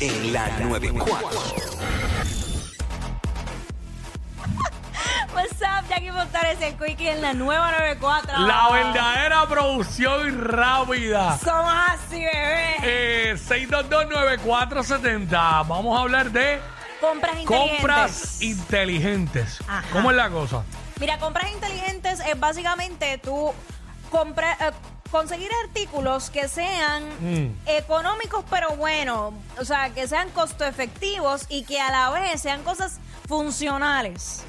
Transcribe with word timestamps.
en 0.00 0.32
la 0.32 0.48
94. 0.58 1.28
What's 5.34 5.60
up, 5.62 5.86
Jackie 5.88 6.10
Fontanes, 6.10 6.60
el 6.60 6.74
Quickie 6.76 7.08
en 7.10 7.22
la 7.22 7.32
nueva 7.34 7.70
94. 7.72 8.38
La 8.46 8.68
verdadera 8.70 9.46
producción 9.48 10.40
rápida. 10.44 11.38
Somos 11.38 11.72
así, 11.88 12.16
bebé. 12.18 12.76
Eh, 12.82 13.34
6229470. 13.36 15.66
Vamos 15.66 15.96
a 15.98 16.02
hablar 16.02 16.30
de 16.32 16.60
compras 17.00 17.36
inteligentes. 17.38 17.78
compras 17.78 18.42
inteligentes. 18.42 19.58
Ajá. 19.68 19.84
¿Cómo 19.92 20.10
es 20.10 20.16
la 20.16 20.28
cosa? 20.30 20.62
Mira, 20.98 21.18
compras 21.18 21.50
inteligentes 21.52 22.20
es 22.20 22.38
básicamente 22.38 23.16
tú 23.18 23.52
compra- 24.10 24.56
eh, 24.60 24.72
conseguir 25.10 25.50
artículos 25.64 26.30
que 26.30 26.48
sean 26.48 27.02
Mm. 27.20 27.52
económicos 27.66 28.44
pero 28.50 28.70
buenos, 28.76 29.34
o 29.58 29.64
sea, 29.64 29.90
que 29.90 30.06
sean 30.06 30.30
costo 30.30 30.64
efectivos 30.64 31.46
y 31.48 31.64
que 31.64 31.80
a 31.80 31.90
la 31.90 32.10
vez 32.10 32.40
sean 32.40 32.62
cosas 32.62 32.98
funcionales. 33.28 34.44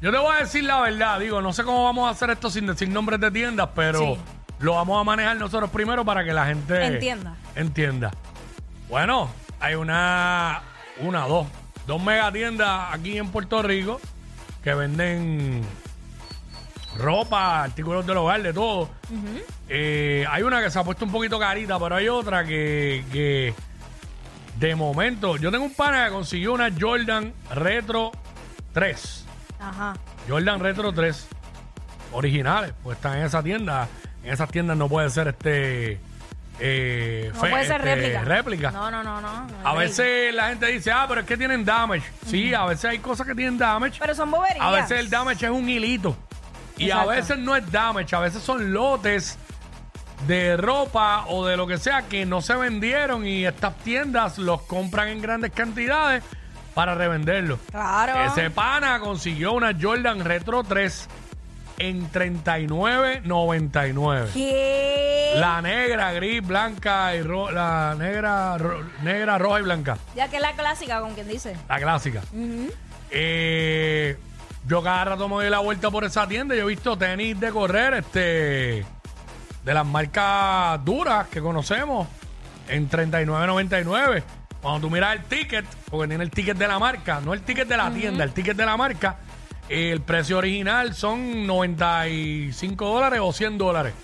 Yo 0.00 0.12
te 0.12 0.18
voy 0.18 0.36
a 0.36 0.40
decir 0.40 0.62
la 0.64 0.80
verdad. 0.80 1.18
Digo, 1.18 1.42
no 1.42 1.52
sé 1.52 1.64
cómo 1.64 1.84
vamos 1.84 2.06
a 2.06 2.10
hacer 2.10 2.30
esto 2.30 2.50
sin 2.50 2.66
decir 2.66 2.88
nombres 2.88 3.20
de 3.20 3.30
tiendas, 3.32 3.68
pero 3.74 3.98
Sí. 3.98 4.16
lo 4.60 4.74
vamos 4.74 5.00
a 5.00 5.04
manejar 5.04 5.36
nosotros 5.36 5.70
primero 5.70 6.04
para 6.04 6.24
que 6.24 6.32
la 6.32 6.46
gente 6.46 6.84
Entienda. 6.86 7.34
entienda. 7.56 8.10
Bueno, 8.88 9.28
hay 9.60 9.74
una, 9.74 10.62
una, 11.00 11.26
dos, 11.26 11.46
dos 11.86 12.00
mega 12.02 12.30
tiendas 12.30 12.94
aquí 12.94 13.18
en 13.18 13.28
Puerto 13.30 13.60
Rico 13.62 14.00
que 14.62 14.72
venden 14.74 15.62
ropa, 16.98 17.62
artículos 17.64 18.06
del 18.06 18.16
hogar, 18.16 18.42
de 18.42 18.52
todo. 18.52 18.90
Eh, 19.68 20.24
hay 20.28 20.42
una 20.42 20.60
que 20.62 20.70
se 20.70 20.78
ha 20.78 20.84
puesto 20.84 21.04
un 21.04 21.12
poquito 21.12 21.38
carita, 21.38 21.78
pero 21.78 21.96
hay 21.96 22.08
otra 22.08 22.44
que, 22.44 23.04
que 23.12 23.54
de 24.56 24.74
momento, 24.74 25.36
yo 25.36 25.50
tengo 25.50 25.64
un 25.64 25.74
pana 25.74 26.06
que 26.06 26.12
consiguió 26.12 26.52
una 26.54 26.70
Jordan 26.78 27.32
Retro 27.54 28.10
3. 28.72 29.24
Ajá. 29.60 29.94
Jordan 30.28 30.60
Retro 30.60 30.92
3 30.92 31.28
originales, 32.12 32.72
pues 32.82 32.96
están 32.96 33.18
en 33.18 33.24
esa 33.26 33.42
tienda. 33.42 33.88
En 34.24 34.32
esas 34.32 34.50
tiendas 34.50 34.76
no 34.76 34.88
puede 34.88 35.08
ser 35.10 35.28
este. 35.28 36.00
eh, 36.58 37.30
No 37.34 37.40
fe- 37.40 37.50
puede 37.50 37.66
ser 37.66 37.80
este, 37.80 37.94
réplica. 37.94 38.22
réplica. 38.24 38.70
No, 38.72 38.90
no, 38.90 39.02
no, 39.04 39.20
no. 39.20 39.46
no 39.46 39.68
A 39.68 39.74
veces 39.74 40.34
la 40.34 40.48
gente 40.48 40.66
dice, 40.66 40.90
ah, 40.90 41.06
pero 41.08 41.20
es 41.20 41.26
que 41.26 41.36
tienen 41.36 41.64
damage. 41.64 42.02
Sí, 42.26 42.52
a 42.52 42.64
veces 42.66 42.86
hay 42.86 42.98
cosas 42.98 43.26
que 43.26 43.34
tienen 43.34 43.56
damage. 43.58 43.98
Pero 44.00 44.14
son 44.14 44.30
boberías. 44.30 44.60
A 44.60 44.70
veces 44.72 44.98
el 44.98 45.08
damage 45.08 45.46
es 45.46 45.52
un 45.52 45.68
hilito. 45.68 46.16
Y 46.78 46.84
Exacto. 46.90 47.10
a 47.10 47.14
veces 47.14 47.38
no 47.38 47.56
es 47.56 47.70
damage, 47.72 48.14
a 48.16 48.20
veces 48.20 48.42
son 48.42 48.72
lotes 48.72 49.36
de 50.26 50.56
ropa 50.56 51.24
o 51.28 51.46
de 51.46 51.56
lo 51.56 51.66
que 51.66 51.78
sea 51.78 52.02
que 52.02 52.26
no 52.26 52.40
se 52.40 52.54
vendieron 52.56 53.26
y 53.26 53.44
estas 53.46 53.76
tiendas 53.78 54.38
los 54.38 54.62
compran 54.62 55.08
en 55.08 55.20
grandes 55.22 55.52
cantidades 55.52 56.22
para 56.74 56.94
revenderlos. 56.94 57.58
Claro. 57.70 58.24
Ese 58.24 58.50
pana 58.50 58.98
consiguió 59.00 59.52
una 59.52 59.72
Jordan 59.80 60.24
Retro 60.24 60.62
3 60.64 61.08
en 61.78 62.10
39.99. 62.10 64.28
¿Qué? 64.32 65.32
La 65.36 65.60
negra, 65.62 66.12
gris, 66.12 66.44
blanca 66.46 67.14
y 67.14 67.22
ro- 67.22 67.50
la 67.50 67.94
negra, 67.98 68.58
ro- 68.58 68.84
negra, 69.02 69.38
roja 69.38 69.60
y 69.60 69.62
blanca. 69.62 69.98
Ya 70.16 70.28
que 70.28 70.36
es 70.36 70.42
la 70.42 70.52
clásica, 70.54 71.00
con 71.00 71.14
quien 71.14 71.28
dice. 71.28 71.56
La 71.68 71.78
clásica. 71.78 72.22
Eh, 73.10 74.16
yo 74.68 74.82
cada 74.82 75.04
rato 75.04 75.28
me 75.28 75.36
doy 75.36 75.50
la 75.50 75.60
vuelta 75.60 75.90
por 75.90 76.04
esa 76.04 76.28
tienda. 76.28 76.54
y 76.54 76.58
Yo 76.58 76.64
he 76.64 76.68
visto 76.68 76.96
tenis 76.96 77.40
de 77.40 77.50
correr, 77.50 77.94
este, 77.94 78.84
de 79.64 79.74
las 79.74 79.86
marcas 79.86 80.84
duras 80.84 81.26
que 81.28 81.40
conocemos, 81.40 82.06
en 82.68 82.88
39.99. 82.88 84.22
Cuando 84.60 84.80
tú 84.80 84.90
miras 84.90 85.16
el 85.16 85.24
ticket, 85.24 85.64
porque 85.90 86.08
tiene 86.08 86.24
el 86.24 86.30
ticket 86.30 86.58
de 86.58 86.68
la 86.68 86.78
marca, 86.78 87.20
no 87.20 87.32
el 87.32 87.42
ticket 87.42 87.66
de 87.66 87.76
la 87.76 87.90
tienda, 87.90 88.24
el 88.24 88.32
ticket 88.32 88.56
de 88.56 88.66
la 88.66 88.76
marca, 88.76 89.16
el 89.70 90.02
precio 90.02 90.36
original 90.36 90.94
son 90.94 91.46
95 91.46 92.84
dólares 92.84 93.20
o 93.22 93.32
100 93.32 93.56
dólares. 93.56 93.94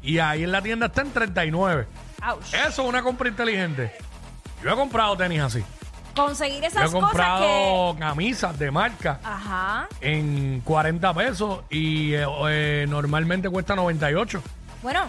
Y 0.00 0.20
ahí 0.20 0.44
en 0.44 0.52
la 0.52 0.62
tienda 0.62 0.86
está 0.86 1.02
en 1.02 1.10
39. 1.10 1.86
Ouch. 2.22 2.54
Eso 2.54 2.82
es 2.82 2.88
una 2.88 3.02
compra 3.02 3.28
inteligente. 3.28 3.92
Yo 4.62 4.70
he 4.72 4.74
comprado 4.74 5.16
tenis 5.16 5.40
así. 5.40 5.64
Conseguir 6.18 6.60
Yo 6.60 6.66
esas 6.68 6.82
he 6.90 6.92
cosas 6.92 7.00
comprado 7.08 7.96
camisas 7.98 8.58
de 8.58 8.70
marca 8.70 9.18
que. 9.20 9.26
Ajá. 9.26 9.88
en 10.00 10.60
40 10.64 11.14
pesos 11.14 11.60
y 11.70 12.14
eh, 12.14 12.26
eh, 12.48 12.86
normalmente 12.88 13.48
cuesta 13.50 13.74
98. 13.74 14.42
Bueno, 14.82 15.02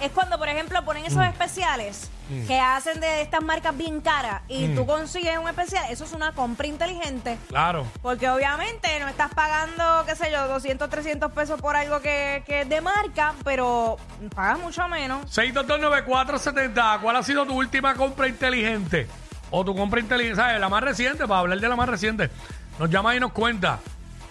es 0.00 0.12
cuando, 0.12 0.38
por 0.38 0.48
ejemplo, 0.48 0.84
ponen 0.84 1.04
esos 1.06 1.18
Mm. 1.18 1.28
especiales 1.30 2.10
que 2.46 2.60
hacen 2.60 3.00
de 3.00 3.22
estas 3.22 3.42
marcas 3.42 3.74
bien 3.76 4.00
caras 4.02 4.42
y 4.48 4.68
Mm. 4.68 4.74
tú 4.76 4.86
consigues 4.86 5.38
un 5.38 5.48
especial. 5.48 5.86
Eso 5.90 6.04
es 6.04 6.12
una 6.12 6.32
compra 6.32 6.66
inteligente. 6.66 7.38
Claro. 7.48 7.86
Porque 8.02 8.28
obviamente 8.28 9.00
no 9.00 9.08
estás 9.08 9.32
pagando, 9.34 10.04
qué 10.06 10.14
sé 10.14 10.30
yo, 10.30 10.46
200, 10.46 10.88
300 10.90 11.32
pesos 11.32 11.58
por 11.60 11.74
algo 11.74 12.00
que, 12.00 12.42
que 12.46 12.60
es 12.60 12.68
de 12.68 12.80
marca, 12.82 13.34
pero 13.44 13.96
pagas 14.36 14.58
mucho 14.60 14.86
menos. 14.88 15.24
6229470, 15.34 17.00
¿cuál 17.00 17.16
ha 17.16 17.22
sido 17.22 17.46
tu 17.46 17.54
última 17.54 17.94
compra 17.94 18.28
inteligente? 18.28 19.08
O 19.50 19.64
tu 19.64 19.74
compra 19.74 20.00
inteligente, 20.00 20.36
¿sabes? 20.36 20.60
La 20.60 20.68
más 20.68 20.82
reciente, 20.82 21.26
para 21.26 21.40
hablar 21.40 21.58
de 21.60 21.68
la 21.68 21.76
más 21.76 21.88
reciente. 21.88 22.30
Nos 22.78 22.90
llama 22.90 23.16
y 23.16 23.20
nos 23.20 23.32
cuenta. 23.32 23.78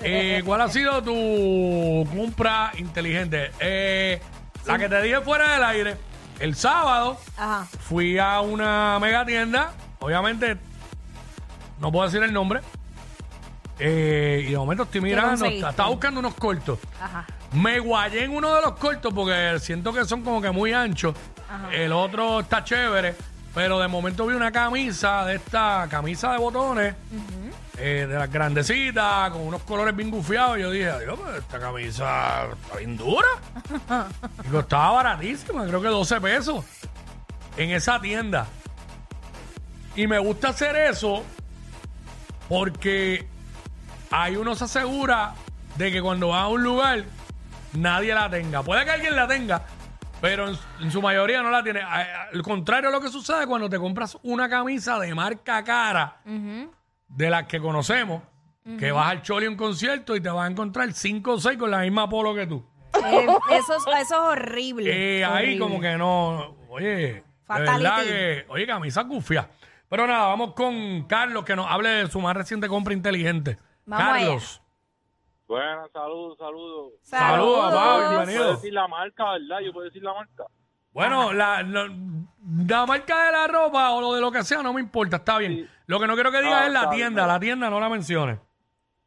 Eh, 0.01 0.43
¿Cuál 0.45 0.61
ha 0.61 0.69
sido 0.69 1.01
tu 1.01 2.07
compra 2.15 2.71
inteligente? 2.77 3.51
Eh, 3.59 4.21
La 4.65 4.77
que 4.77 4.87
te 4.87 5.01
dije 5.01 5.21
fuera 5.21 5.53
del 5.53 5.63
aire. 5.63 5.97
El 6.39 6.55
sábado 6.55 7.17
Ajá. 7.35 7.65
fui 7.79 8.19
a 8.19 8.41
una 8.41 8.99
mega 8.99 9.25
tienda, 9.25 9.71
obviamente 9.99 10.55
no 11.79 11.91
puedo 11.91 12.05
decir 12.05 12.21
el 12.21 12.31
nombre, 12.31 12.59
eh, 13.79 14.45
y 14.47 14.51
de 14.51 14.57
momento 14.57 14.83
estoy 14.83 15.01
mirando, 15.01 15.29
conseguiste? 15.31 15.67
estaba 15.69 15.89
buscando 15.89 16.19
unos 16.19 16.35
cortos. 16.35 16.77
Ajá. 17.01 17.25
Me 17.53 17.79
guayé 17.79 18.25
en 18.25 18.35
uno 18.35 18.53
de 18.55 18.61
los 18.61 18.73
cortos 18.73 19.11
porque 19.13 19.57
siento 19.59 19.91
que 19.93 20.05
son 20.05 20.21
como 20.23 20.39
que 20.41 20.51
muy 20.51 20.73
anchos. 20.73 21.15
Ajá. 21.49 21.73
El 21.73 21.91
otro 21.91 22.41
está 22.41 22.63
chévere, 22.63 23.15
pero 23.57 23.79
de 23.79 23.87
momento 23.87 24.27
vi 24.27 24.35
una 24.35 24.51
camisa 24.51 25.25
de 25.25 25.37
esta 25.37 25.87
camisa 25.89 26.31
de 26.31 26.37
botones, 26.37 26.93
eh, 27.79 28.05
de 28.07 28.15
las 28.15 28.31
grandecitas, 28.31 29.31
con 29.31 29.41
unos 29.41 29.63
colores 29.63 29.95
bien 29.95 30.11
gufiados. 30.11 30.59
Y 30.59 30.61
yo 30.61 30.69
dije, 30.69 30.99
Dios, 30.99 31.19
pues 31.19 31.37
esta 31.39 31.59
camisa 31.59 32.49
está 32.51 32.77
bien 32.77 32.95
dura. 32.95 33.27
y 34.45 34.47
costaba 34.49 34.91
baratísima, 34.91 35.65
creo 35.65 35.81
que 35.81 35.87
12 35.87 36.21
pesos 36.21 36.65
en 37.57 37.71
esa 37.71 37.99
tienda. 37.99 38.45
Y 39.95 40.05
me 40.05 40.19
gusta 40.19 40.49
hacer 40.49 40.75
eso 40.75 41.23
porque 42.47 43.27
ahí 44.11 44.35
uno 44.35 44.53
se 44.53 44.65
asegura 44.65 45.33
de 45.77 45.91
que 45.91 45.99
cuando 45.99 46.27
va 46.27 46.41
a 46.41 46.47
un 46.47 46.61
lugar 46.61 47.05
nadie 47.73 48.13
la 48.13 48.29
tenga. 48.29 48.61
Puede 48.61 48.85
que 48.85 48.91
alguien 48.91 49.15
la 49.15 49.27
tenga, 49.27 49.63
pero 50.21 50.47
en, 50.49 50.57
en 50.81 50.91
su 50.91 51.01
mayoría 51.01 51.41
no 51.43 51.49
la 51.49 51.63
tiene. 51.63 51.81
A- 51.81 51.95
a- 52.01 52.23
Al 52.33 52.41
contrario 52.41 52.89
de 52.89 52.95
lo 52.95 53.01
que 53.01 53.09
sucede 53.09 53.45
cuando 53.47 53.69
te 53.69 53.77
compras 53.77 54.17
una 54.23 54.49
camisa 54.49 54.99
de 54.99 55.13
marca 55.15 55.63
cara 55.63 56.21
de 56.25 57.29
las 57.29 57.43
que 57.47 57.59
conocemos, 57.59 58.21
que 58.77 58.91
vas 58.91 59.07
al 59.09 59.21
Choli 59.21 59.45
a 59.45 59.49
un 59.49 59.55
concierto 59.55 60.15
y 60.15 60.21
te 60.21 60.29
vas 60.29 60.47
a 60.47 60.51
encontrar 60.51 60.91
cinco 60.93 61.33
o 61.33 61.39
seis 61.39 61.57
con 61.57 61.71
la 61.71 61.79
misma 61.79 62.09
polo 62.09 62.33
que 62.35 62.47
tú. 62.47 62.65
Eh, 63.05 63.27
eso, 63.51 63.75
es- 63.75 63.83
eso 63.87 63.93
es 64.01 64.11
horrible. 64.11 65.19
Eh, 65.19 65.23
ahí 65.23 65.43
Horrible. 65.45 65.59
como 65.59 65.79
que 65.79 65.97
no, 65.97 66.55
oye, 66.69 66.87
de 66.87 67.23
Fatality. 67.45 67.83
verdad 67.83 68.03
que, 68.03 68.45
oye, 68.49 68.65
camisa 68.67 69.03
gufia. 69.03 69.47
Pero 69.89 70.05
nada, 70.05 70.25
vamos 70.27 70.53
con 70.53 71.03
Carlos 71.07 71.45
que 71.45 71.55
nos 71.55 71.69
hable 71.71 71.89
de 71.89 72.07
su 72.11 72.19
más 72.19 72.35
reciente 72.35 72.67
compra 72.67 72.93
inteligente. 72.93 73.57
Vamos 73.85 74.05
Carlos. 74.17 74.61
Buenas, 75.47 75.89
saludos, 75.91 76.37
saludos. 76.37 76.93
Saludos, 77.01 77.71
papá, 77.71 77.95
Puedo 77.95 78.09
bienvenido. 78.09 78.51
decir 78.51 78.73
la 78.73 78.87
marca, 78.87 79.31
¿verdad? 79.31 79.59
Yo 79.61 79.71
puedo 79.73 79.85
decir 79.85 80.03
la 80.03 80.13
marca. 80.13 80.43
Bueno, 80.91 81.31
la, 81.31 81.61
la, 81.63 81.87
la 82.67 82.85
marca 82.85 83.25
de 83.27 83.31
la 83.31 83.47
ropa 83.47 83.91
o 83.91 84.01
lo 84.01 84.13
de 84.13 84.21
lo 84.21 84.31
que 84.31 84.43
sea 84.43 84.61
no 84.63 84.73
me 84.73 84.81
importa, 84.81 85.17
está 85.17 85.37
bien. 85.37 85.53
Sí. 85.53 85.67
Lo 85.85 85.99
que 85.99 86.07
no 86.07 86.15
quiero 86.15 86.31
que 86.31 86.39
digas 86.41 86.63
Ah, 86.63 86.67
es 86.67 86.73
la 86.73 86.79
está 86.79 86.89
bien, 86.91 87.07
tienda, 87.07 87.21
está 87.21 87.33
la 87.33 87.39
tienda 87.39 87.69
no 87.69 87.79
la 87.79 87.87
menciones. 87.89 88.39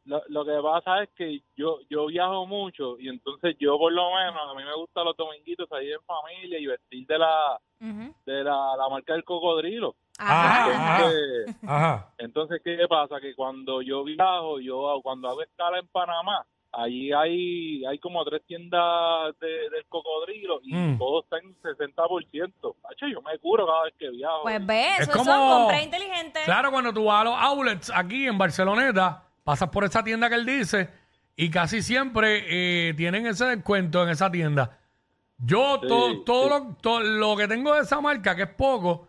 Lo, 0.05 0.19
lo 0.29 0.43
que 0.45 0.57
pasa 0.63 1.03
es 1.03 1.09
que 1.15 1.41
yo 1.55 1.77
yo 1.89 2.07
viajo 2.07 2.47
mucho 2.47 2.97
y 2.97 3.07
entonces 3.07 3.55
yo 3.59 3.77
por 3.77 3.91
lo 3.93 4.09
menos 4.15 4.35
a 4.49 4.55
mí 4.55 4.63
me 4.63 4.73
gusta 4.75 5.03
los 5.03 5.15
dominguitos 5.15 5.69
salir 5.69 5.93
en 5.93 6.01
familia 6.05 6.57
y 6.57 6.65
vestir 6.65 7.05
de 7.05 7.19
la 7.19 7.59
Ujú. 7.79 8.15
de 8.25 8.43
la, 8.43 8.75
la 8.77 8.89
marca 8.89 9.13
del 9.13 9.23
cocodrilo. 9.23 9.95
Ajá. 10.21 10.65
Ajá. 10.65 10.97
Entonces, 11.05 11.55
Ajá. 11.67 12.09
entonces 12.17 12.61
qué 12.63 12.77
pasa 12.89 13.19
que 13.19 13.35
cuando 13.35 13.81
yo 13.81 14.03
viajo, 14.03 14.59
yo 14.59 14.99
cuando 15.03 15.29
hago 15.29 15.41
escala 15.41 15.79
en 15.79 15.87
Panamá, 15.87 16.45
allí 16.73 17.11
hay 17.11 17.83
hay 17.85 17.99
como 17.99 18.23
tres 18.23 18.41
tiendas 18.47 19.37
de, 19.39 19.47
del 19.47 19.85
cocodrilo 19.89 20.59
y 20.63 20.73
Mm. 20.73 20.97
todo 20.97 21.23
está 21.23 21.37
en 21.39 21.53
60%. 21.61 22.75
Hacho, 22.89 23.07
yo 23.07 23.21
me 23.21 23.37
curo 23.39 23.65
cada 23.67 23.83
vez 23.83 23.93
que 23.97 24.09
viajo. 24.09 24.43
Pues 24.43 24.65
ve, 24.65 24.89
Es 24.95 24.99
eso 25.01 25.11
como- 25.11 25.25
son 25.25 25.49
compras 25.49 25.83
inteligentes. 25.83 26.43
Claro, 26.45 26.71
cuando 26.71 26.93
tú 26.93 27.05
vas 27.05 27.21
a 27.21 27.23
los 27.25 27.35
outlets 27.37 27.91
aquí 27.93 28.25
en 28.27 28.37
Barceloneta, 28.37 29.23
pasas 29.43 29.69
por 29.69 29.83
esa 29.83 30.03
tienda 30.03 30.29
que 30.29 30.35
él 30.35 30.45
dice 30.45 30.89
y 31.35 31.49
casi 31.49 31.81
siempre 31.81 32.45
eh, 32.89 32.93
tienen 32.93 33.25
ese 33.25 33.45
descuento 33.45 34.03
en 34.03 34.09
esa 34.09 34.31
tienda. 34.31 34.77
Yo 35.43 35.79
Sí, 35.81 35.87
to- 35.87 36.21
todo, 36.23 36.43
sí. 36.43 36.49
Lo, 36.67 36.75
todo 36.81 36.99
lo 36.99 37.35
que 37.35 37.47
tengo 37.47 37.73
de 37.73 37.81
esa 37.81 37.99
marca, 37.99 38.35
que 38.35 38.43
es 38.43 38.53
poco, 38.53 39.07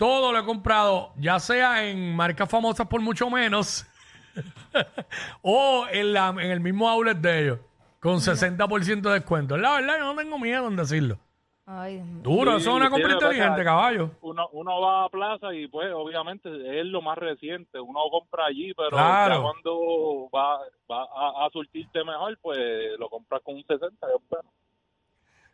todo 0.00 0.32
lo 0.32 0.38
he 0.38 0.44
comprado, 0.46 1.12
ya 1.18 1.38
sea 1.38 1.84
en 1.86 2.16
marcas 2.16 2.48
famosas 2.48 2.86
por 2.88 3.02
mucho 3.02 3.28
menos 3.28 3.86
o 5.42 5.86
en, 5.92 6.14
la, 6.14 6.28
en 6.30 6.50
el 6.50 6.60
mismo 6.60 6.88
outlet 6.88 7.18
de 7.18 7.42
ellos, 7.42 7.58
con 8.00 8.14
60% 8.16 9.02
de 9.02 9.10
descuento. 9.12 9.58
La 9.58 9.74
verdad, 9.74 9.98
yo 9.98 10.04
no 10.04 10.16
tengo 10.16 10.38
miedo 10.38 10.68
en 10.68 10.76
decirlo. 10.76 11.18
Ay, 11.66 11.96
Dios 11.96 12.06
mío. 12.06 12.20
Duro, 12.22 12.56
eso 12.56 12.70
es 12.70 12.76
una 12.76 12.88
compra 12.88 13.12
inteligente, 13.12 13.62
caballo. 13.62 14.10
Uno, 14.22 14.48
uno 14.52 14.80
va 14.80 15.04
a 15.04 15.08
plaza 15.10 15.54
y 15.54 15.68
pues 15.68 15.92
obviamente 15.92 16.48
es 16.80 16.86
lo 16.86 17.02
más 17.02 17.18
reciente, 17.18 17.78
uno 17.78 18.00
compra 18.10 18.46
allí, 18.46 18.72
pero 18.74 18.88
Claro. 18.90 19.34
ya 19.36 19.42
cuando 19.42 20.28
va, 20.34 20.60
va 20.90 21.02
a, 21.02 21.46
a 21.46 21.50
surtirte 21.50 22.02
mejor, 22.04 22.38
pues 22.40 22.58
lo 22.98 23.08
compras 23.10 23.42
con 23.44 23.54
un 23.56 23.64
60. 23.66 24.06
yo 24.08 24.16
espero. 24.16 24.49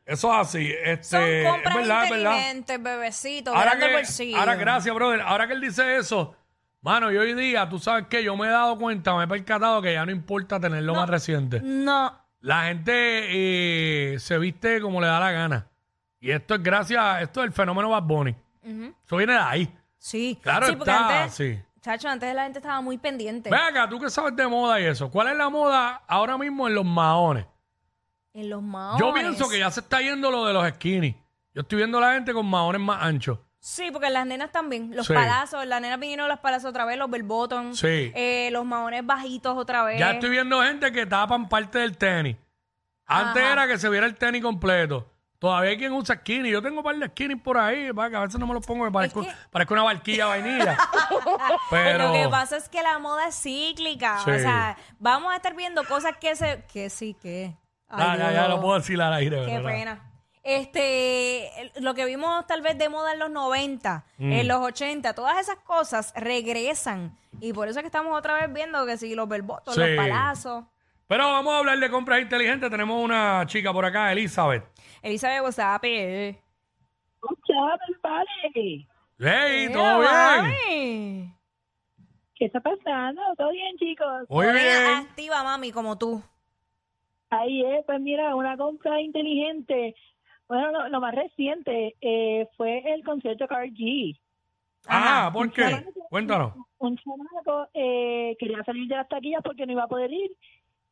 Eso 0.06 0.32
es 0.32 0.38
así. 0.40 0.70
Son 0.70 0.78
Este, 0.84 1.42
es 1.42 1.50
compras 1.50 1.74
verdad, 1.74 2.04
es 2.04 2.10
verdad. 2.10 2.30
inteligentes, 2.32 2.82
bebecito, 2.82 3.54
Ahora 3.54 3.76
que, 3.78 3.92
bolsillo. 3.92 4.38
ahora, 4.38 4.54
gracias, 4.54 4.94
brother. 4.94 5.20
Ahora 5.20 5.46
que 5.48 5.52
él 5.54 5.60
dice 5.60 5.96
eso, 5.96 6.34
mano, 6.80 7.10
y 7.12 7.16
hoy 7.16 7.34
día, 7.34 7.68
tú 7.68 7.78
sabes 7.80 8.06
que 8.08 8.22
yo 8.22 8.36
me 8.36 8.46
he 8.46 8.50
dado 8.50 8.78
cuenta, 8.78 9.14
me 9.16 9.24
he 9.24 9.26
percatado 9.26 9.82
que 9.82 9.92
ya 9.92 10.06
no 10.06 10.12
importa 10.12 10.60
tener 10.60 10.82
lo 10.84 10.94
más 10.94 11.08
reciente. 11.10 11.60
No, 11.62 12.12
La 12.40 12.66
gente 12.66 12.92
eh, 14.14 14.18
se 14.20 14.38
viste 14.38 14.80
como 14.80 15.00
le 15.00 15.08
da 15.08 15.18
la 15.20 15.32
gana. 15.32 15.66
Y 16.20 16.30
esto 16.30 16.54
es 16.54 16.62
gracias, 16.62 17.22
esto 17.22 17.40
es 17.40 17.46
el 17.48 17.52
fenómeno 17.52 17.90
Bad 17.90 18.02
Bunny. 18.04 18.34
Eso 19.04 19.16
viene 19.16 19.32
de 19.34 19.38
ahí. 19.40 19.74
sí. 19.98 20.38
Claro 20.42 20.66
sí, 20.66 20.76
porque 20.76 20.90
está, 20.90 21.22
antes, 21.22 21.34
sí. 21.34 21.58
chacho, 21.80 22.08
antes 22.08 22.32
la 22.34 22.44
gente 22.44 22.58
estaba 22.60 22.80
muy 22.80 22.98
pendiente. 22.98 23.50
Ve 23.50 23.56
acá, 23.56 23.88
tú 23.88 23.98
que 24.00 24.08
sabes 24.10 24.34
de 24.36 24.46
moda 24.46 24.80
y 24.80 24.84
eso. 24.84 25.10
¿Cuál 25.10 25.28
es 25.28 25.36
la 25.36 25.48
moda 25.50 26.02
ahora 26.06 26.38
mismo 26.38 26.66
en 26.68 26.74
los 26.76 26.84
maones? 26.84 27.44
En 28.36 28.50
los 28.50 28.62
maones. 28.62 29.00
Yo 29.00 29.12
pienso 29.14 29.48
que 29.48 29.58
ya 29.58 29.70
se 29.70 29.80
está 29.80 30.00
yendo 30.00 30.30
lo 30.30 30.44
de 30.44 30.52
los 30.52 30.68
skinny. 30.74 31.16
Yo 31.54 31.62
estoy 31.62 31.78
viendo 31.78 31.98
a 31.98 32.00
la 32.02 32.12
gente 32.14 32.32
con 32.34 32.46
maones 32.46 32.80
más 32.80 33.02
anchos. 33.02 33.38
Sí, 33.58 33.90
porque 33.90 34.10
las 34.10 34.26
nenas 34.26 34.52
también. 34.52 34.94
Los 34.94 35.06
Sí. 35.06 35.14
palazos, 35.14 35.66
las 35.66 35.80
nenas 35.80 35.98
vinieron 35.98 36.28
los 36.28 36.38
palazos 36.38 36.68
otra 36.70 36.84
vez, 36.84 36.98
los 36.98 37.10
bell 37.10 37.22
bottom. 37.24 37.72
Sí. 37.74 38.12
eh, 38.14 38.50
los 38.52 38.64
maones 38.64 39.04
bajitos 39.04 39.56
otra 39.56 39.82
vez. 39.84 39.98
Ya 39.98 40.12
estoy 40.12 40.30
viendo 40.30 40.62
gente 40.62 40.92
que 40.92 41.06
tapan 41.06 41.48
parte 41.48 41.78
del 41.78 41.96
tenis. 41.96 42.36
Antes 43.06 43.42
Ajá. 43.42 43.52
era 43.52 43.66
que 43.66 43.78
se 43.78 43.88
viera 43.88 44.06
el 44.06 44.14
tenis 44.16 44.42
completo. 44.42 45.10
Todavía 45.38 45.70
hay 45.70 45.78
quien 45.78 45.92
usa 45.92 46.16
skinny. 46.16 46.50
Yo 46.50 46.62
tengo 46.62 46.78
un 46.78 46.84
par 46.84 46.96
de 46.96 47.06
skinny 47.08 47.36
por 47.36 47.58
ahí, 47.58 47.92
para 47.92 48.10
que 48.10 48.16
a 48.16 48.20
veces 48.20 48.38
no 48.40 48.46
me 48.46 48.54
los 48.54 48.64
pongo, 48.66 48.84
me 48.84 48.90
parezco, 48.90 49.22
que- 49.22 49.32
parezco 49.50 49.74
una 49.74 49.82
barquilla 49.84 50.26
vainilla. 50.28 50.76
Pero 51.70 52.06
Lo 52.08 52.12
que 52.12 52.28
pasa 52.28 52.56
es 52.56 52.68
que 52.68 52.82
la 52.82 52.98
moda 52.98 53.28
es 53.28 53.40
cíclica. 53.42 54.18
Sí. 54.24 54.30
O 54.30 54.38
sea, 54.38 54.76
vamos 54.98 55.32
a 55.32 55.36
estar 55.36 55.54
viendo 55.54 55.84
cosas 55.84 56.16
que 56.18 56.36
se... 56.36 56.64
Que 56.72 56.88
sí, 56.90 57.14
que... 57.20 57.56
Ah, 57.88 58.16
ya, 58.18 58.32
ya 58.32 58.48
lo 58.48 58.60
puedo 58.60 58.74
decir 58.78 59.00
al 59.00 59.12
aire. 59.14 59.44
Qué 59.46 59.54
¿verdad? 59.58 59.70
pena. 59.70 60.12
Este, 60.42 61.72
lo 61.80 61.94
que 61.94 62.04
vimos 62.04 62.46
tal 62.46 62.62
vez 62.62 62.78
de 62.78 62.88
moda 62.88 63.12
en 63.12 63.18
los 63.18 63.30
90, 63.30 64.04
Mm. 64.18 64.32
en 64.32 64.48
los 64.48 64.58
80, 64.60 65.12
todas 65.14 65.38
esas 65.38 65.56
cosas 65.58 66.12
regresan. 66.16 67.16
Y 67.40 67.52
por 67.52 67.68
eso 67.68 67.80
es 67.80 67.82
que 67.82 67.88
estamos 67.88 68.16
otra 68.16 68.34
vez 68.34 68.52
viendo 68.52 68.86
que 68.86 68.96
si 68.96 69.14
los 69.14 69.28
verbotos, 69.28 69.74
Sí. 69.74 69.80
los 69.80 69.96
palazos. 69.96 70.64
Pero 71.08 71.24
vamos 71.30 71.52
a 71.54 71.58
hablar 71.58 71.78
de 71.78 71.90
compras 71.90 72.20
inteligentes. 72.20 72.70
Tenemos 72.70 73.02
una 73.02 73.44
chica 73.46 73.72
por 73.72 73.84
acá, 73.84 74.10
Elizabeth. 74.12 74.64
Elizabeth 75.02 75.42
WhatsApp. 75.42 75.84
eh. 75.84 76.40
Vale. 78.02 78.86
Hey, 79.18 79.68
¿todo 79.72 80.00
bien? 80.00 80.12
mami. 80.12 81.34
¿Qué 82.34 82.44
está 82.46 82.60
pasando? 82.60 83.22
¿Todo 83.36 83.50
bien, 83.50 83.76
chicos? 83.78 84.24
Muy 84.28 84.46
bien. 84.52 84.86
activa, 85.08 85.42
mami, 85.42 85.72
como 85.72 85.96
tú. 85.96 86.22
Ahí 87.30 87.64
es, 87.64 87.84
pues 87.84 88.00
mira, 88.00 88.34
una 88.34 88.56
compra 88.56 89.00
inteligente. 89.00 89.94
Bueno, 90.48 90.70
lo, 90.70 90.88
lo 90.88 91.00
más 91.00 91.14
reciente 91.14 91.96
eh, 92.00 92.48
fue 92.56 92.92
el 92.92 93.02
concierto 93.04 93.48
Carl 93.48 93.70
G. 93.72 94.16
Ah, 94.86 95.26
Ajá. 95.26 95.32
¿por 95.32 95.50
qué? 95.52 95.84
Cuéntanos. 96.08 96.52
Un 96.78 96.96
chamaco 96.96 97.68
eh, 97.74 98.36
quería 98.38 98.62
salir 98.64 98.88
de 98.88 98.96
las 98.96 99.08
taquillas 99.08 99.42
porque 99.42 99.66
no 99.66 99.72
iba 99.72 99.84
a 99.84 99.88
poder 99.88 100.12
ir. 100.12 100.30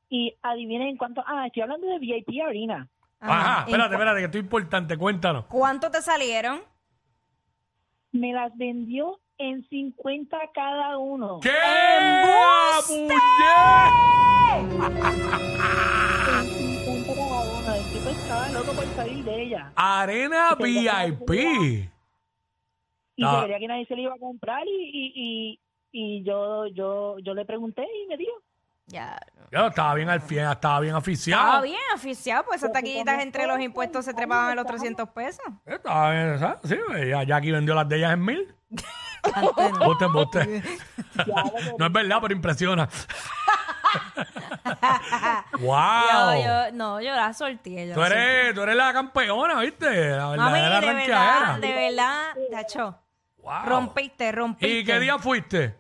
Y 0.09 0.35
adivinen 0.43 0.89
en 0.89 0.97
cuánto... 0.97 1.23
Ah, 1.27 1.47
estoy 1.47 1.63
hablando 1.63 1.87
de 1.87 1.99
VIP 1.99 2.29
Arena. 2.47 2.89
Ajá, 3.21 3.63
¿En 3.63 3.69
espérate, 3.69 3.95
espérate, 3.95 4.19
que 4.19 4.25
esto 4.27 4.39
es 4.39 4.45
importante. 4.45 4.97
Cuéntanos. 4.99 5.45
¿Cuánto 5.47 5.91
te 5.91 6.03
salieron? 6.03 6.63
Me 8.13 8.33
las 8.33 8.57
vendió 8.57 9.21
en 9.39 9.67
50 9.69 10.37
cada 10.53 10.99
uno. 10.99 11.41
¿Qué? 11.41 11.51
¡Embuste! 11.51 13.15
Arena 19.77 20.55
VIP. 20.55 21.31
y 23.17 23.25
Ah. 23.25 23.41
se 23.41 23.47
veía 23.47 23.59
que 23.59 23.69
nadie 23.69 23.87
se 23.87 23.95
le 23.95 24.03
iba 24.03 24.15
a 24.15 24.19
comprar 24.19 24.67
y, 24.67 24.71
y, 24.71 25.13
y, 25.15 25.61
y 25.93 26.25
yo, 26.25 26.67
yo, 26.69 27.17
yo 27.21 27.35
le 27.35 27.45
pregunté 27.45 27.83
y 27.83 28.07
me 28.09 28.17
dijo. 28.17 28.33
Ya. 28.87 29.19
Ya 29.51 29.67
estaba 29.69 29.95
bien 29.95 30.11
al 30.11 30.21
fiel, 30.21 30.51
estaba 30.51 30.81
bien 30.81 30.95
aficiado. 30.95 31.43
Estaba 31.45 31.63
bien 31.63 31.79
aficionado, 31.95 32.45
pues 32.47 32.59
esas 32.61 32.73
taquillitas 32.73 33.23
entre 33.23 33.47
los 33.47 33.59
impuestos 33.61 34.05
se 34.05 34.13
trepaban 34.13 34.51
a 34.51 34.55
los 34.57 34.67
300 34.67 35.09
pesos. 35.11 35.45
Estaba 35.65 36.11
bien, 36.11 36.39
¿sabes? 36.39 36.59
Sí, 36.65 36.77
ya 37.09 37.23
Jackie 37.23 37.53
vendió 37.53 37.75
las 37.75 37.89
de 37.89 37.97
ellas 37.97 38.13
en 38.13 38.25
mil. 38.25 38.55
Bote, 39.87 40.05
bote. 40.07 40.63
no 41.79 41.87
es 41.87 41.93
verdad, 41.93 42.19
pero 42.21 42.35
impresiona. 42.35 42.87
wow. 45.61 46.35
Yo, 46.35 46.45
yo, 46.45 46.73
no, 46.73 47.01
yo 47.01 47.15
la 47.15 47.33
sorteé. 47.33 47.89
yo 47.89 47.95
tú, 47.95 48.01
la 48.01 48.07
eres, 48.07 48.55
tú 48.55 48.63
eres 48.63 48.77
la 48.77 48.93
campeona, 48.93 49.61
¿viste? 49.61 50.11
La 50.11 50.37
Mami, 50.37 50.53
verdadera 50.53 50.81
de 50.81 50.87
verdad, 50.95 51.41
ranqueadera. 51.41 51.59
de 51.59 51.75
verdad, 51.75 52.35
Tacho, 52.51 52.99
Wow. 53.39 53.63
rompiste, 53.67 54.33
rompiste. 54.33 54.79
¿Y 54.79 54.85
qué 54.85 54.99
día 55.01 55.19
fuiste? 55.19 55.79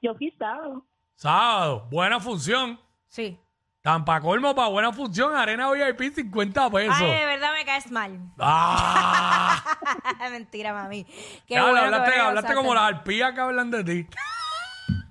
Yo 0.00 0.14
fui 0.14 0.30
sábado. 0.38 0.84
Sábado. 1.16 1.88
Buena 1.90 2.20
función. 2.20 2.78
Sí. 3.08 3.40
Tan 3.82 4.04
pa' 4.04 4.20
colmo 4.20 4.54
para 4.54 4.68
buena 4.68 4.92
función. 4.92 5.34
Arena 5.36 5.68
VIP 5.72 6.14
50 6.14 6.70
pesos. 6.70 6.94
Ay, 6.96 7.10
de 7.10 7.26
verdad 7.26 7.52
me 7.52 7.64
caes 7.64 7.90
mal. 7.90 8.18
¡Ah! 8.38 9.78
Mentira, 10.30 10.72
mami. 10.72 11.04
Qué 11.04 11.54
Ya, 11.54 11.62
bueno 11.62 11.74
que 11.80 11.84
hablaste, 11.86 12.20
hablaste 12.20 12.54
como 12.54 12.74
las 12.74 12.84
arpías 12.84 13.32
que 13.32 13.40
hablan 13.40 13.70
de 13.72 13.82
ti. 13.84 14.06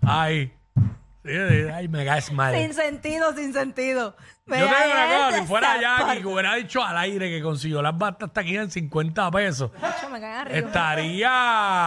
Ay. 0.05 0.53
Ay, 1.73 1.87
me 1.87 2.05
caes 2.05 2.31
mal. 2.31 2.53
Sin 2.55 2.73
sentido, 2.73 3.33
sin 3.35 3.53
sentido. 3.53 4.15
Me 4.45 4.59
Yo 4.59 4.67
te 4.67 4.75
digo 4.75 4.91
una 4.93 5.07
cosa, 5.07 5.31
si 5.39 5.45
fuera 5.45 5.81
Jackie 5.81 6.21
que 6.21 6.27
hubiera 6.27 6.55
dicho 6.55 6.83
al 6.83 6.97
aire 6.97 7.29
que 7.29 7.41
consiguió 7.41 7.81
las 7.81 7.97
batas 7.97 8.29
aquí 8.35 8.55
en 8.57 8.71
50 8.71 9.29
pesos, 9.31 9.71
me 10.09 10.25
arriba. 10.25 10.57
estaría 10.67 11.29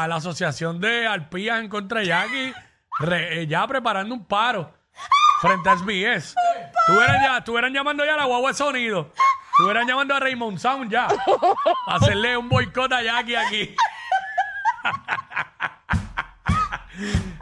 la 0.07 0.17
asociación 0.17 0.79
de 0.81 1.07
arpías 1.07 1.59
en 1.61 1.69
contra 1.71 2.01
de 2.01 2.07
Jackie 2.07 2.53
re- 3.01 3.43
eh, 3.43 3.47
ya 3.47 3.67
preparando 3.67 4.15
un 4.15 4.27
paro 4.27 4.73
frente 5.41 5.71
a 5.71 5.77
SBS. 5.79 6.35
Estuvieran, 6.87 7.23
ya, 7.23 7.39
estuvieran 7.39 7.73
llamando 7.73 8.05
ya 8.05 8.15
a 8.15 8.19
la 8.19 8.25
guagua 8.27 8.51
de 8.51 8.57
sonido. 8.57 9.13
Estuvieran 9.53 9.87
llamando 9.89 10.15
a 10.15 10.21
Raymond 10.21 10.59
Sound 10.59 10.91
ya. 10.93 11.07
A 11.87 11.95
hacerle 11.97 12.37
un 12.37 12.49
boicot 12.49 12.93
a 12.93 13.03
Jackie 13.03 13.37
aquí. 13.37 13.75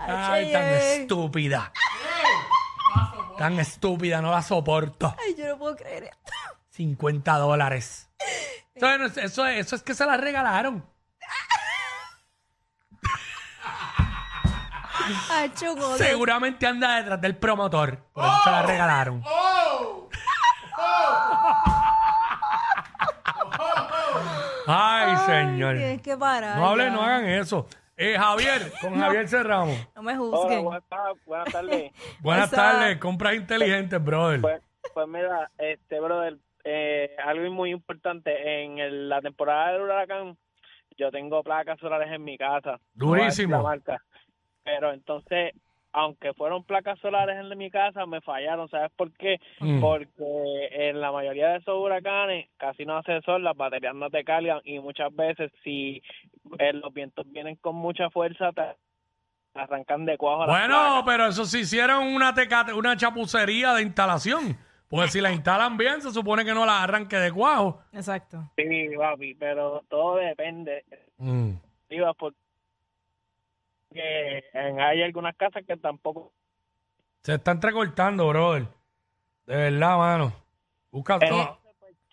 Ay, 0.06 0.52
tan 0.52 0.64
estúpida. 0.64 1.72
Tan 3.38 3.58
estúpida, 3.60 4.20
no 4.20 4.30
la 4.32 4.42
soporto. 4.42 5.14
Ay, 5.24 5.34
yo 5.38 5.46
no 5.48 5.58
puedo 5.58 5.76
creer 5.76 6.04
esto. 6.04 6.32
50 6.70 7.38
dólares. 7.38 8.08
Eso, 8.74 8.98
no 8.98 9.06
es- 9.06 9.16
eso, 9.16 9.46
es- 9.46 9.66
eso 9.66 9.76
es 9.76 9.82
que 9.82 9.94
se 9.94 10.04
la 10.06 10.16
regalaron. 10.16 10.84
Ay, 15.30 15.50
chungo. 15.54 15.96
Seguramente 15.96 16.66
anda 16.66 16.96
detrás 16.96 17.20
del 17.20 17.36
promotor. 17.36 17.98
Por 18.12 18.24
eso 18.24 18.34
se 18.44 18.50
la 18.50 18.62
regalaron. 18.62 19.22
Ay, 24.66 25.16
señor. 25.26 25.76
Tienes 25.76 26.02
que 26.02 26.16
parar. 26.16 26.56
No 26.58 26.68
hablen, 26.68 26.88
ya. 26.88 26.92
no 26.92 27.02
hagan 27.02 27.24
eso. 27.26 27.66
Eh, 28.00 28.16
Javier, 28.16 28.62
con 28.80 28.94
Javier 28.94 29.26
Cerramos. 29.28 29.76
No 29.96 30.02
me 30.02 30.16
Hola, 30.16 30.36
juzguen. 30.38 30.64
buenas, 30.64 30.84
buenas 31.26 31.52
tardes. 31.52 31.92
Buenas 32.22 32.50
tardes, 32.50 32.98
compras 32.98 33.34
inteligentes, 33.34 34.02
brother. 34.02 34.40
pues, 34.40 34.62
pues 34.94 35.08
mira, 35.08 35.50
este 35.58 35.98
brother, 35.98 36.36
eh, 36.64 37.16
algo 37.24 37.50
muy 37.52 37.70
importante 37.70 38.62
en 38.64 38.78
el- 38.78 39.08
la 39.08 39.20
temporada 39.20 39.72
del 39.72 39.82
huracán, 39.82 40.36
yo 40.96 41.10
tengo 41.10 41.42
placas 41.42 41.78
solares 41.80 42.12
en 42.12 42.22
mi 42.22 42.38
casa. 42.38 42.78
no 42.94 43.06
voy 43.08 43.20
a 43.20 43.24
decir 43.24 43.46
Durísimo. 43.46 43.62
marca. 43.62 44.00
Pero 44.64 44.92
entonces, 44.92 45.52
aunque 45.92 46.34
fueron 46.34 46.62
placas 46.64 46.98
solares 47.00 47.36
en 47.38 47.56
mi 47.58 47.70
casa, 47.70 48.04
me 48.06 48.20
fallaron. 48.20 48.68
¿Sabes 48.68 48.90
por 48.96 49.10
qué? 49.14 49.38
Mm. 49.60 49.80
Porque 49.80 50.68
en 50.70 51.00
la 51.00 51.10
mayoría 51.10 51.48
de 51.48 51.56
esos 51.58 51.74
huracanes 51.78 52.48
casi 52.58 52.84
no 52.84 52.96
hace 52.98 53.20
sol, 53.22 53.42
las 53.42 53.56
baterías 53.56 53.94
no 53.94 54.10
te 54.10 54.22
cargan 54.24 54.60
y 54.64 54.78
muchas 54.80 55.14
veces 55.16 55.50
si 55.64 56.02
eh, 56.58 56.72
los 56.72 56.92
vientos 56.92 57.24
vienen 57.30 57.56
con 57.56 57.74
mucha 57.76 58.10
fuerza, 58.10 58.52
te 58.52 58.62
arrancan 59.54 60.04
de 60.04 60.16
cuajo 60.18 60.46
las 60.46 60.48
Bueno, 60.58 60.74
placas. 60.76 61.02
pero 61.06 61.26
eso 61.26 61.44
sí 61.44 61.60
hicieron 61.60 62.06
una, 62.14 62.34
tecate- 62.34 62.72
una 62.74 62.96
chapucería 62.96 63.74
de 63.74 63.82
instalación. 63.82 64.56
Porque 64.88 65.08
si 65.08 65.20
la 65.20 65.30
instalan 65.32 65.76
bien, 65.76 66.00
se 66.00 66.10
supone 66.12 66.44
que 66.46 66.54
no 66.54 66.64
la 66.64 66.82
arranque 66.82 67.16
de 67.16 67.30
cuajo. 67.30 67.82
Exacto. 67.92 68.50
Sí, 68.56 68.64
papi, 68.96 69.34
pero 69.34 69.84
todo 69.88 70.16
depende. 70.16 70.84
Mm. 71.18 71.52
porque 72.18 72.36
en- 74.52 74.80
hay 74.80 75.02
algunas 75.02 75.36
casas 75.36 75.64
que 75.66 75.76
tampoco 75.76 76.32
Se 77.22 77.34
está 77.34 77.50
entrecortando, 77.50 78.28
brother. 78.28 78.66
De 79.46 79.56
verdad, 79.56 79.98
mano. 79.98 80.32
Busca 80.90 81.18
Eh, 81.20 81.28
no. 81.30 81.58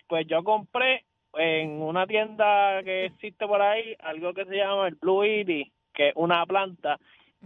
pues 0.07 0.25
yo 0.27 0.43
compré 0.43 1.05
en 1.37 1.81
una 1.81 2.05
tienda 2.07 2.81
que 2.83 3.05
existe 3.05 3.45
por 3.47 3.61
ahí 3.61 3.95
algo 3.99 4.33
que 4.33 4.45
se 4.45 4.55
llama 4.55 4.87
el 4.87 4.95
Blue 4.95 5.23
Yeti, 5.25 5.71
que 5.93 6.09
es 6.09 6.13
una 6.15 6.45
planta 6.45 6.97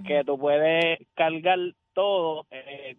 que 0.05 0.24
tú 0.25 0.38
puedes 0.39 1.00
cargar 1.15 1.58
todo. 1.93 2.46
eh, 2.51 2.98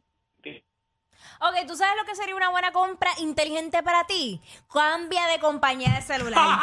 Ok, 1.42 1.66
¿tú 1.66 1.76
sabes 1.76 1.94
lo 1.98 2.04
que 2.06 2.14
sería 2.14 2.34
una 2.34 2.48
buena 2.50 2.72
compra 2.72 3.10
inteligente 3.20 3.82
para 3.82 4.04
ti? 4.04 4.40
Cambia 4.72 5.26
de 5.26 5.38
compañía 5.38 5.92
de 5.94 6.02
celular. 6.02 6.48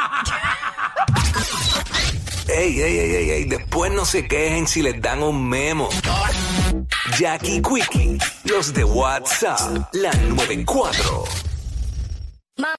Ey, 2.49 2.79
ey, 2.79 2.97
ey, 2.97 3.15
ey, 3.15 3.29
ey, 3.31 3.43
después 3.45 3.91
no 3.91 4.05
se 4.05 4.25
quejen 4.25 4.67
si 4.67 4.81
les 4.81 5.01
dan 5.01 5.21
un 5.21 5.49
memo. 5.49 5.89
Jackie 7.19 7.61
Quickie, 7.61 8.17
los 8.45 8.73
de 8.73 8.85
WhatsApp, 8.85 9.93
la 9.93 10.11
94. 10.13 11.25